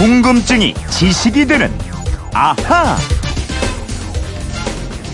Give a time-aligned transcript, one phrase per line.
[0.00, 1.70] 궁금증이 지식이 되는
[2.32, 2.96] 아하.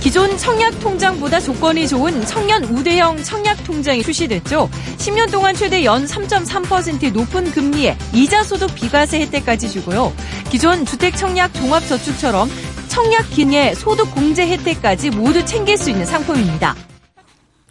[0.01, 4.71] 기존 청약 통장보다 조건이 좋은 청년 우대형 청약 통장이 출시됐죠.
[4.99, 10.13] 10년 동안 최대 연 3.3%의 높은 금리에 이자 소득 비과세 혜택까지 주고요.
[10.51, 12.49] 기존 주택 청약 종합저축처럼
[12.87, 16.77] 청약 기내 소득 공제 혜택까지 모두 챙길 수 있는 상품입니다.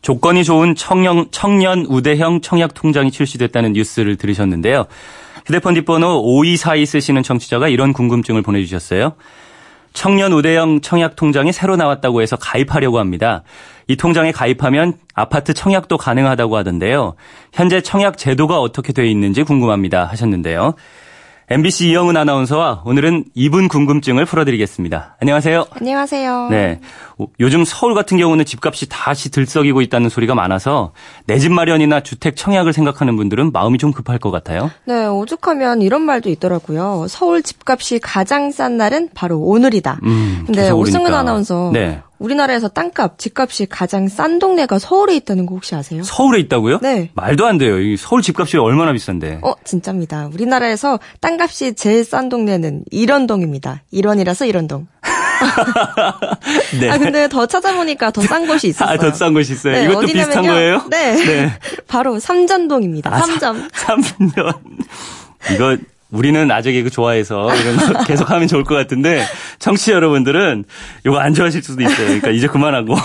[0.02, 4.88] 조건이 좋은 청년, 청년 우대형 청약 통장이 출시됐다는 뉴스를 들으셨는데요.
[5.45, 9.13] 휴대폰 뒷번호 5242 쓰시는 청취자가 이런 궁금증을 보내주셨어요.
[9.93, 13.43] 청년 우대형 청약 통장이 새로 나왔다고 해서 가입하려고 합니다.
[13.87, 17.15] 이 통장에 가입하면 아파트 청약도 가능하다고 하던데요.
[17.54, 20.73] 현재 청약 제도가 어떻게 되어 있는지 궁금합니다 하셨는데요.
[21.47, 25.15] MBC 이영은 아나운서와 오늘은 이분 궁금증을 풀어드리겠습니다.
[25.21, 25.65] 안녕하세요.
[25.79, 26.47] 안녕하세요.
[26.49, 26.79] 네.
[27.39, 30.91] 요즘 서울 같은 경우는 집값이 다시 들썩이고 있다는 소리가 많아서
[31.27, 34.71] 내 집 마련이나 주택 청약을 생각하는 분들은 마음이 좀 급할 것 같아요.
[34.85, 37.05] 네, 오죽하면 이런 말도 있더라고요.
[37.07, 39.99] 서울 집값이 가장 싼 날은 바로 오늘이다.
[40.03, 41.19] 음, 근데 오르니까.
[41.19, 42.02] 아나운서 네.
[42.19, 46.02] 우리나라에서 땅값, 집값이 가장 싼 동네가 서울에 있다는 거 혹시 아세요?
[46.03, 46.80] 서울에 있다고요?
[46.81, 47.09] 네.
[47.13, 47.80] 말도 안 돼요.
[47.80, 49.39] 이 서울 집값이 얼마나 비싼데.
[49.41, 50.30] 어, 진짜입니다.
[50.33, 53.83] 우리나라에서 땅값이 제일 싼 동네는 일원동입니다.
[53.91, 54.88] 일원이라서 일원동.
[56.80, 56.89] 네.
[56.89, 58.93] 아, 근데 더 찾아보니까 더 싼 곳이 있었어요.
[58.95, 59.73] 아, 더 싼 곳이 있어요.
[59.73, 60.25] 네, 이것도 어디냐면요.
[60.25, 60.83] 비슷한 거예요?
[60.89, 61.16] 네.
[61.25, 61.52] 네.
[61.88, 63.13] 바로 삼전동입니다.
[63.13, 64.55] 아, 삼점 3년.
[65.53, 65.77] 이거
[66.11, 69.23] 우리는 아재 개그 좋아해서 이런 거 계속 하면 좋을 것 같은데
[69.59, 70.64] 청취자 여러분들은
[71.06, 72.06] 이거 안 좋아하실 수도 있어요.
[72.06, 72.95] 그러니까 이제 그만하고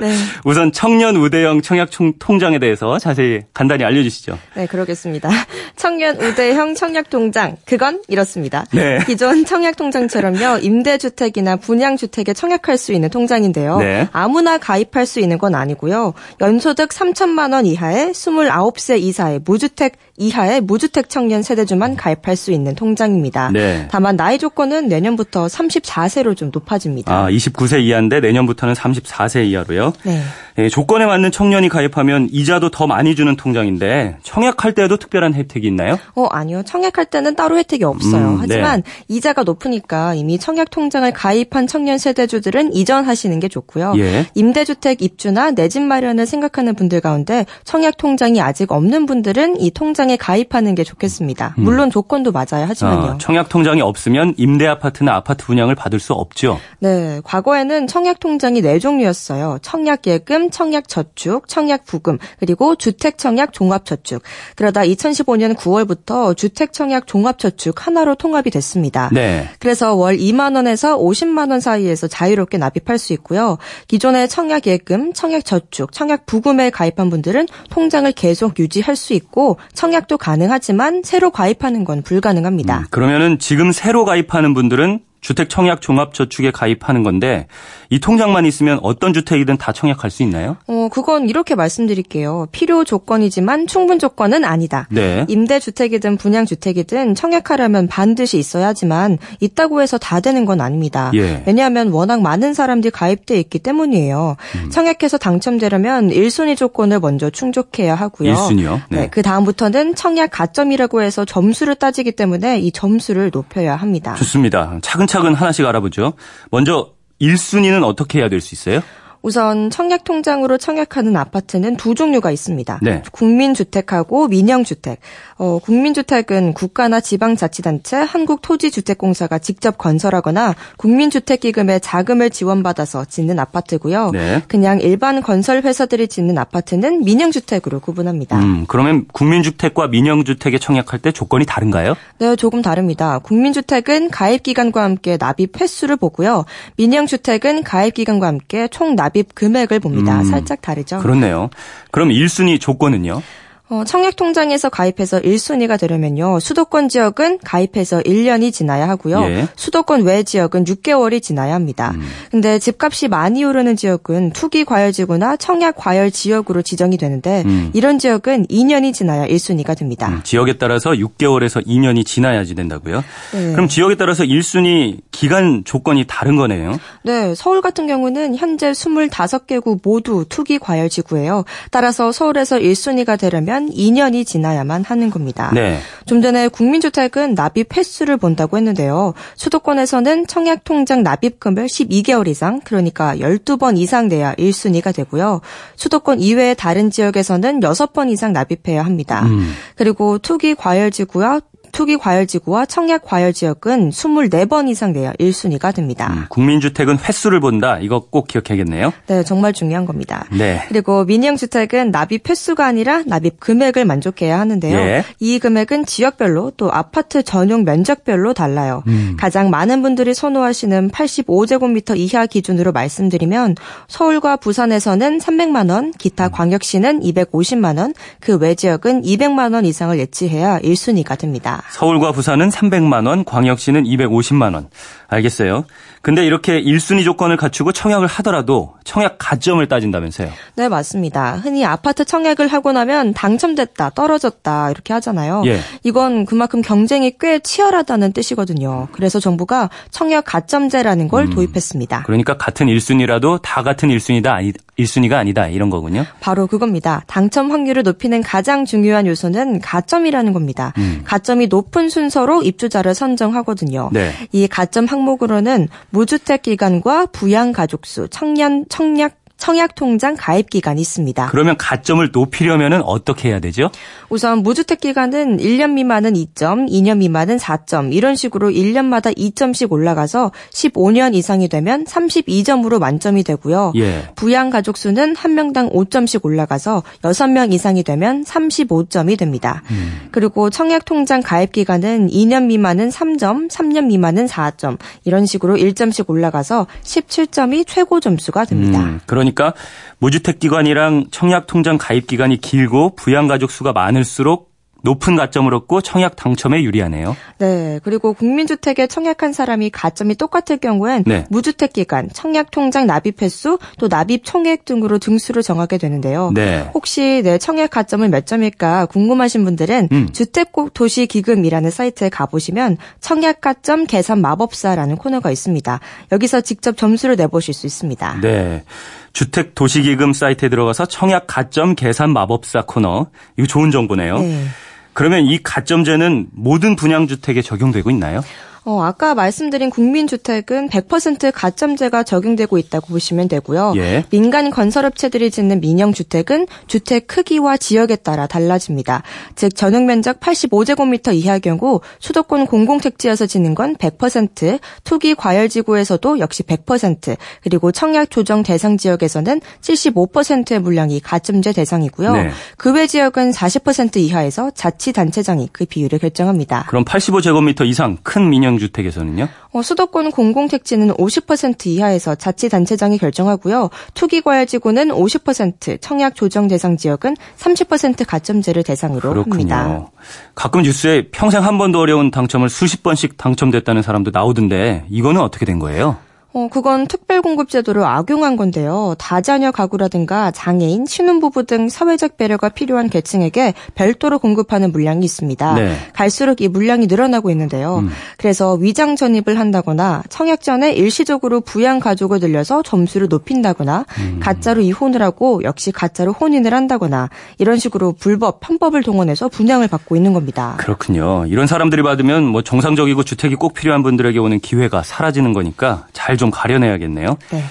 [0.00, 0.14] 네.
[0.44, 4.38] 우선 청년 우대형 청약 총- 통장에 대해서 자세히 간단히 알려주시죠.
[4.56, 5.30] 네, 그러겠습니다.
[5.76, 7.56] 청년 우대형 청약 통장.
[7.64, 8.64] 그건 이렇습니다.
[8.72, 8.98] 네.
[9.06, 13.78] 기존 청약 통장처럼요, 임대주택이나 분양주택에 청약할 수 있는 통장인데요.
[13.78, 14.08] 네.
[14.12, 16.12] 아무나 가입할 수 있는 건 아니고요.
[16.40, 23.50] 연소득 3천만 원 이하의 29세 이사의 무주택 이하의 무주택 청년 세대주만 가입할 수 있는 통장입니다.
[23.52, 23.88] 네.
[23.90, 27.12] 다만 나이 조건은 내년부터 34세로 좀 높아집니다.
[27.12, 29.92] 아, 29세 이하인데 내년부터는 34세 이하로요.
[30.04, 30.22] 네.
[30.60, 35.98] 예, 조건에 맞는 청년이 가입하면 이자도 더 많이 주는 통장인데 청약할 때도 특별한 혜택이 있나요?
[36.14, 36.62] 어, 아니요.
[36.64, 38.28] 청약할 때는 따로 혜택이 없어요.
[38.32, 43.94] 음, 하지만 이자가 높으니까 이미 청약 통장을 가입한 청년 세대주들은 이전하시는 게 좋고요.
[43.96, 44.26] 예.
[44.34, 50.16] 임대주택 입주나 내 집 마련을 생각하는 분들 가운데 청약 통장이 아직 없는 분들은 이 통장에
[50.16, 51.54] 가입하는 게 좋겠습니다.
[51.58, 52.66] 물론 조건도 맞아요.
[52.66, 53.10] 하지만요.
[53.12, 56.58] 아, 청약 통장이 없으면 임대 아파트나 아파트 분양을 받을 수 없죠.
[56.80, 59.58] 네, 과거에는 청약 통장이 네 종류였어요.
[59.62, 64.22] 청약 예금, 청약 저축, 청약 부금, 그리고 주택 청약 종합 저축.
[64.56, 69.10] 그러다 2015년 9월부터 주택 청약 종합 저축 하나로 통합이 됐습니다.
[69.12, 69.48] 네.
[69.58, 73.58] 그래서 월 2만 원에서 50만 원 사이에서 자유롭게 납입할 수 있고요.
[73.88, 80.18] 기존의 청약 예금, 청약 저축, 청약 부금에 가입한 분들은 통장을 계속 유지할 수 있고 청약도
[80.18, 82.86] 가능하지만 새로 가입하는 건 불가능합니다.
[82.90, 87.46] 그러면은 지금 새로 가입하는 분들은 주택 청약 종합 저축에 가입하는 건데
[87.90, 90.56] 이 통장만 있으면 어떤 주택이든 다 청약할 수 있나요?
[90.66, 92.46] 어, 그건 이렇게 말씀드릴게요.
[92.52, 94.86] 필요 조건이지만 충분 조건은 아니다.
[94.90, 95.26] 네.
[95.28, 101.10] 임대주택이든 분양주택이든 청약하려면 반드시 있어야 하지만 있다고 해서 다 되는 건 아닙니다.
[101.14, 101.42] 예.
[101.46, 104.36] 왜냐하면 워낙 많은 사람들이 가입돼 있기 때문이에요.
[104.56, 104.70] 음.
[104.70, 108.34] 청약해서 당첨되려면 1순위 조건을 먼저 충족해야 하고요.
[108.34, 108.80] 1순위요?
[108.88, 109.08] 네.
[109.10, 114.14] 그 다음부터는 청약 가점이라고 해서 점수를 따지기 때문에 이 점수를 높여야 합니다.
[114.14, 114.78] 좋습니다.
[114.82, 116.12] 차근 차근 하나씩 알아보죠.
[116.52, 118.80] 먼저 1순위는 어떻게 해야 될 수 있어요?
[119.22, 122.80] 우선 청약 통장으로 청약하는 아파트는 두 종류가 있습니다.
[122.82, 123.02] 네.
[123.12, 125.00] 국민주택하고 민영주택.
[125.36, 134.10] 어, 국민주택은 국가나 지방자치단체, 한국토지주택공사가 직접 건설하거나 국민주택기금에 자금을 지원받아서 짓는 아파트고요.
[134.12, 134.42] 네.
[134.48, 138.38] 그냥 일반 건설 회사들이 짓는 아파트는 민영주택으로 구분합니다.
[138.38, 141.94] 음, 그러면 국민주택과 민영주택에 청약할 때 조건이 다른가요?
[142.18, 143.18] 네, 조금 다릅니다.
[143.18, 146.44] 국민주택은 가입 기간과 함께 납입 횟수를 보고요.
[146.76, 150.20] 민영주택은 가입 기간과 함께 총 납입 금액을 봅니다.
[150.20, 150.98] 음, 살짝 다르죠.
[150.98, 151.50] 그렇네요.
[151.90, 153.22] 그럼 1순위 조건은요?
[153.70, 156.40] 어, 청약통장에서 가입해서 1순위가 되려면요.
[156.40, 159.22] 수도권 지역은 가입해서 1년이 지나야 하고요.
[159.26, 159.48] 예.
[159.54, 161.92] 수도권 외 지역은 6개월이 지나야 합니다.
[161.94, 162.02] 음.
[162.32, 167.70] 근데 집값이 많이 오르는 지역은 투기 과열지구나 청약 과열 지역으로 지정이 되는데 음.
[167.72, 170.08] 이런 지역은 2년이 지나야 1순위가 됩니다.
[170.08, 173.04] 음, 지역에 따라서 6개월에서 2년이 지나야지 된다고요?
[173.32, 173.52] 네.
[173.52, 176.80] 그럼 지역에 따라서 1순위 기간 조건이 다른 거네요.
[177.04, 181.44] 네, 서울 같은 경우는 현재 25개구 모두 투기 과열 지구예요.
[181.70, 185.50] 따라서 서울에서 1순위가 되려면 2년이 지나야만 하는 겁니다.
[185.54, 185.78] 네.
[186.06, 189.14] 좀 전에 국민주택은 납입 횟수를 본다고 했는데요.
[189.36, 195.40] 수도권에서는 청약통장 납입금을 12개월 이상, 그러니까 12번 이상 내야 1순위가 되고요.
[195.76, 199.22] 수도권 이외의 다른 지역에서는 6번 이상 납입해야 합니다.
[199.26, 199.52] 음.
[199.76, 201.40] 그리고 투기 과열지구와
[201.72, 206.12] 투기 과열 지구와 청약 과열 지역은 24번 이상 내야 1순위가 됩니다.
[206.12, 207.78] 음, 국민주택은 횟수를 본다.
[207.80, 208.92] 이거 꼭 기억해야겠네요.
[209.06, 210.24] 네, 정말 중요한 겁니다.
[210.32, 210.64] 네.
[210.68, 214.76] 그리고 민영 주택은 납입 횟수가 아니라 납입 금액을 만족해야 하는데요.
[214.76, 215.04] 예.
[215.20, 218.82] 이 금액은 지역별로 또 아파트 전용 면적별로 달라요.
[218.88, 219.16] 음.
[219.18, 223.54] 가장 많은 분들이 선호하시는 85제곱미터 이하 기준으로 말씀드리면
[223.88, 226.30] 서울과 부산에서는 300만 원, 기타 음.
[226.32, 231.59] 광역시는 250만 원, 그 외 지역은 200만 원 이상을 예치해야 1순위가 됩니다.
[231.70, 234.68] 서울과 부산은 300만 원, 광역시는 250만 원.
[235.08, 235.64] 알겠어요.
[236.02, 240.30] 근데 이렇게 1순위 조건을 갖추고 청약을 하더라도 청약 가점을 따진다면서요.
[240.56, 241.36] 네, 맞습니다.
[241.36, 245.42] 흔히 아파트 청약을 하고 나면 당첨됐다, 떨어졌다 이렇게 하잖아요.
[245.44, 245.60] 예.
[245.84, 248.88] 이건 그만큼 경쟁이 꽤 치열하다는 뜻이거든요.
[248.92, 252.04] 그래서 정부가 청약 가점제라는 걸 도입했습니다.
[252.06, 254.52] 그러니까 같은 1순위라도 다 같은 1순위다 아니
[254.82, 256.04] 1순위가 아니다 이런 거군요.
[256.20, 257.02] 바로 그겁니다.
[257.06, 260.72] 당첨 확률을 높이는 가장 중요한 요소는 가점이라는 겁니다.
[261.04, 263.90] 가점이 높은 순서로 입주자를 선정하거든요.
[263.92, 264.12] 네.
[264.32, 271.28] 이 가점 항목으로는 무주택 기간과 부양 가족 수, 청년 청약 청약 통장 가입 기간이 있습니다.
[271.28, 273.70] 그러면 가점을 높이려면은 어떻게 해야 되죠?
[274.10, 281.14] 우선 무주택 기간은 1년 미만은 2점, 2년 미만은 4점 이런 식으로 1년마다 2점씩 올라가서 15년
[281.14, 283.72] 이상이 되면 32점으로 만점이 되고요.
[283.76, 284.10] 예.
[284.14, 289.62] 부양 가족 수는 한 명당 5점씩 올라가서 6명 이상이 되면 35점이 됩니다.
[289.70, 290.10] 음.
[290.10, 296.66] 그리고 청약 통장 가입 기간은 2년 미만은 3점, 3년 미만은 4점 이런 식으로 1점씩 올라가서
[296.82, 298.80] 17점이 최고 점수가 됩니다.
[298.80, 299.54] 음, 그러니 까
[299.98, 304.50] 무주택 기관이랑 청약 통장 가입 기간이 길고 부양 가족 수가 많을수록
[304.82, 307.16] 높은 가점을 얻고 청약 당첨에 유리하네요.
[307.38, 307.80] 네.
[307.82, 311.26] 그리고 국민주택에 청약한 사람이 가점이 똑같을 경우엔 네.
[311.28, 316.30] 무주택 기간, 청약 통장 납입 횟수, 또 납입 총액 등으로 등수를 정하게 되는데요.
[316.34, 316.70] 네.
[316.74, 320.08] 혹시 내 청약 가점을 몇 점일까 궁금하신 분들은 음.
[320.12, 325.80] 주택도시기금이라는 사이트에 가보시면 청약 가점 계산 마법사라는 코너가 있습니다.
[326.12, 328.20] 여기서 직접 점수를 내보실 수 있습니다.
[328.22, 328.64] 네.
[329.12, 333.06] 주택 도시기금 사이트에 들어가서 청약 가점 계산 마법사 코너.
[333.36, 334.18] 이거 좋은 정보네요.
[334.18, 334.46] 네.
[334.92, 338.22] 그러면 이 가점제는 모든 분양 주택에 적용되고 있나요?
[338.64, 343.72] 어, 아까 말씀드린 국민주택은 100% 가점제가 적용되고 있다고 보시면 되고요.
[343.76, 344.04] 예.
[344.10, 349.02] 민간 건설업체들이 짓는 민영주택은 주택 크기와 지역에 따라 달라집니다.
[349.34, 357.16] 즉 전용 면적 85제곱미터 이하 경우 수도권 공공택지에서 짓는 건 100%, 투기 과열지구에서도 역시 100%,
[357.42, 362.12] 그리고 청약 조정 대상 지역에서는 75%의 물량이 가점제 대상이고요.
[362.12, 362.30] 네.
[362.56, 366.66] 그외 지역은 40% 이하에서 자치단체장이 그 비율을 결정합니다.
[366.68, 369.28] 그럼 85제곱미터 이상 큰 민영 주택에서는요?
[369.52, 373.70] 어, 수도권 공공 택지는 50% 이하에서 자치단체장이 결정하고요.
[373.94, 379.64] 투기 과열지구는 50%, 청약 조정 대상 지역은 30% 가점제를 대상으로 합니다.
[379.64, 379.88] 그렇군요.
[380.34, 385.58] 가끔 뉴스에 평생 한 번도 어려운 당첨을 수십 번씩 당첨됐다는 사람도 나오던데 이거는 어떻게 된
[385.58, 385.96] 거예요?
[386.32, 388.94] 어, 그건 특별공급제도를 악용한 건데요.
[388.98, 395.54] 다자녀 가구라든가 장애인, 신혼부부 등 사회적 배려가 필요한 계층에게 별도로 공급하는 물량이 있습니다.
[395.54, 395.76] 네.
[395.92, 397.82] 갈수록 이 물량이 늘어나고 있는데요.
[398.16, 403.84] 그래서 위장 전입을 한다거나 청약 전에 일시적으로 부양 가족을 늘려서 점수를 높인다거나
[404.20, 410.12] 가짜로 이혼을 하고 역시 가짜로 혼인을 한다거나 이런 식으로 불법, 편법을 동원해서 분양을 받고 있는
[410.12, 410.54] 겁니다.
[410.58, 411.26] 그렇군요.
[411.26, 417.16] 이런 사람들이 받으면 뭐 정상적이고 주택이 꼭 필요한 분들에게 오는 기회가 사라지는 거니까 잘좀 가려내야겠네요.
[417.32, 417.42] 네.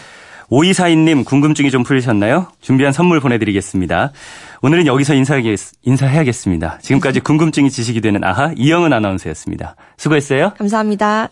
[0.51, 2.47] 오이사인님 궁금증이 좀 풀리셨나요?
[2.61, 4.11] 준비한 선물 보내드리겠습니다.
[4.61, 6.79] 오늘은 여기서 인사하겠, 인사해야겠습니다.
[6.81, 9.75] 지금까지 궁금증이 지식이 되는 아하 이영은 아나운서였습니다.
[9.97, 10.53] 수고했어요.
[10.57, 11.29] 감사합니다.